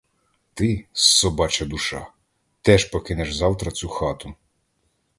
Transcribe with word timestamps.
Ти, 0.53 0.87
собача 0.93 1.65
душа, 1.65 2.07
теж 2.61 2.85
покинеш 2.85 3.33
завтра 3.35 3.71
цю 3.71 3.89
хату. 3.89 4.33